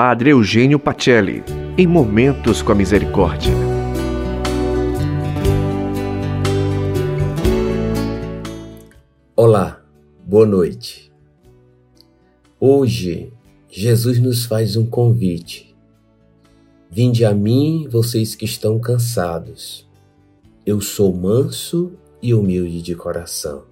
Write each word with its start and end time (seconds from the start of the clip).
Padre 0.00 0.30
Eugênio 0.30 0.78
Pacelli, 0.78 1.42
em 1.76 1.84
Momentos 1.84 2.62
com 2.62 2.70
a 2.70 2.74
Misericórdia. 2.76 3.52
Olá, 9.34 9.82
boa 10.24 10.46
noite. 10.46 11.10
Hoje, 12.60 13.32
Jesus 13.68 14.20
nos 14.20 14.44
faz 14.44 14.76
um 14.76 14.86
convite. 14.86 15.76
Vinde 16.88 17.24
a 17.24 17.34
mim, 17.34 17.88
vocês 17.90 18.36
que 18.36 18.44
estão 18.44 18.78
cansados. 18.78 19.84
Eu 20.64 20.80
sou 20.80 21.12
manso 21.12 21.90
e 22.22 22.32
humilde 22.32 22.82
de 22.82 22.94
coração. 22.94 23.64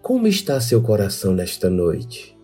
Como 0.00 0.26
está 0.26 0.62
seu 0.62 0.80
coração 0.80 1.34
nesta 1.34 1.68
noite? 1.68 2.35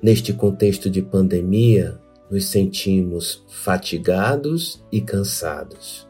Neste 0.00 0.32
contexto 0.32 0.88
de 0.88 1.02
pandemia, 1.02 1.98
nos 2.30 2.46
sentimos 2.46 3.44
fatigados 3.48 4.80
e 4.92 5.00
cansados. 5.00 6.06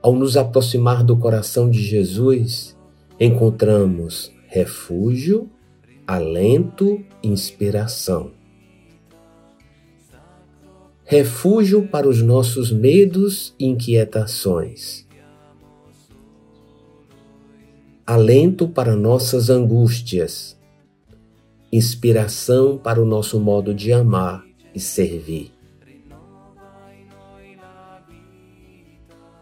Ao 0.00 0.14
nos 0.14 0.36
aproximar 0.36 1.02
do 1.02 1.16
coração 1.16 1.68
de 1.68 1.82
Jesus, 1.82 2.76
encontramos 3.18 4.32
refúgio, 4.46 5.50
alento 6.06 7.04
e 7.20 7.28
inspiração. 7.28 8.30
Refúgio 11.04 11.88
para 11.88 12.08
os 12.08 12.22
nossos 12.22 12.70
medos 12.70 13.56
e 13.58 13.66
inquietações. 13.66 15.04
Alento 18.06 18.68
para 18.68 18.94
nossas 18.94 19.50
angústias 19.50 20.56
inspiração 21.76 22.78
para 22.78 23.02
o 23.02 23.04
nosso 23.04 23.40
modo 23.40 23.74
de 23.74 23.92
amar 23.92 24.44
e 24.72 24.78
servir. 24.78 25.52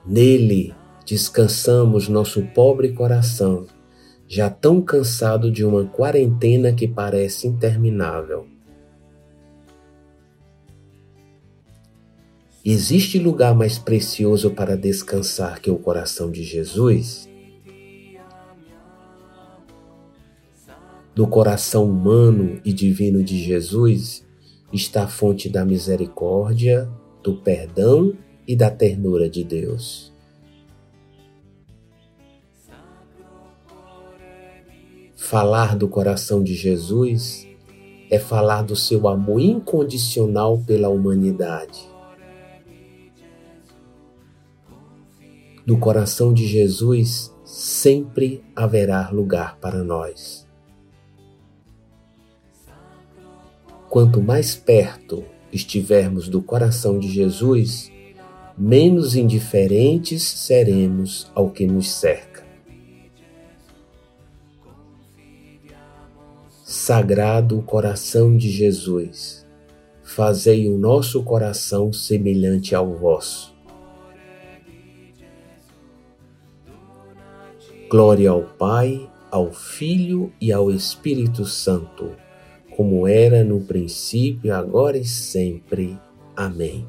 Nele 0.06 0.74
descansamos 1.06 2.08
nosso 2.08 2.42
pobre 2.54 2.92
coração, 2.92 3.66
já 4.26 4.48
tão 4.48 4.80
cansado 4.80 5.50
de 5.50 5.62
uma 5.62 5.84
quarentena 5.84 6.72
que 6.72 6.88
parece 6.88 7.46
interminável. 7.46 8.46
Existe 12.64 13.18
lugar 13.18 13.54
mais 13.54 13.76
precioso 13.76 14.52
para 14.52 14.74
descansar 14.74 15.60
que 15.60 15.70
o 15.70 15.76
coração 15.76 16.30
de 16.30 16.42
Jesus? 16.42 17.28
No 21.14 21.28
coração 21.28 21.84
humano 21.84 22.58
e 22.64 22.72
divino 22.72 23.22
de 23.22 23.36
Jesus 23.36 24.26
está 24.72 25.04
a 25.04 25.08
fonte 25.08 25.46
da 25.46 25.62
misericórdia, 25.62 26.88
do 27.22 27.36
perdão 27.36 28.16
e 28.48 28.56
da 28.56 28.70
ternura 28.70 29.28
de 29.28 29.44
Deus. 29.44 30.10
Falar 35.14 35.76
do 35.76 35.86
coração 35.86 36.42
de 36.42 36.54
Jesus 36.54 37.46
é 38.10 38.18
falar 38.18 38.62
do 38.62 38.74
seu 38.74 39.06
amor 39.06 39.40
incondicional 39.40 40.62
pela 40.66 40.88
humanidade. 40.88 41.80
No 45.66 45.78
coração 45.78 46.32
de 46.32 46.46
Jesus 46.46 47.34
sempre 47.44 48.42
haverá 48.56 49.10
lugar 49.10 49.58
para 49.58 49.84
nós. 49.84 50.50
Quanto 53.92 54.22
mais 54.22 54.54
perto 54.56 55.22
estivermos 55.52 56.26
do 56.26 56.40
coração 56.40 56.98
de 56.98 57.10
Jesus, 57.10 57.92
menos 58.56 59.14
indiferentes 59.14 60.22
seremos 60.22 61.30
ao 61.34 61.50
que 61.50 61.66
nos 61.66 61.92
cerca. 61.92 62.42
Sagrado 66.64 67.60
coração 67.60 68.34
de 68.34 68.50
Jesus, 68.50 69.46
fazei 70.02 70.66
o 70.70 70.78
nosso 70.78 71.22
coração 71.22 71.92
semelhante 71.92 72.74
ao 72.74 72.94
vosso. 72.94 73.54
Glória 77.90 78.30
ao 78.30 78.42
Pai, 78.42 79.06
ao 79.30 79.52
Filho 79.52 80.32
e 80.40 80.50
ao 80.50 80.70
Espírito 80.70 81.44
Santo 81.44 82.31
como 82.76 83.06
era 83.06 83.44
no 83.44 83.60
princípio, 83.60 84.54
agora 84.54 84.96
e 84.96 85.04
sempre. 85.04 85.98
Amém. 86.36 86.86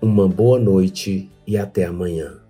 Uma 0.00 0.28
boa 0.28 0.58
noite 0.58 1.30
e 1.46 1.56
até 1.56 1.84
amanhã. 1.84 2.40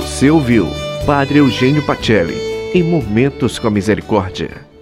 Você 0.00 0.30
ouviu 0.30 0.66
Padre 1.04 1.38
Eugênio 1.38 1.84
Pacelli 1.84 2.53
em 2.74 2.82
Momentos 2.82 3.56
com 3.56 3.68
a 3.68 3.70
Misericórdia. 3.70 4.73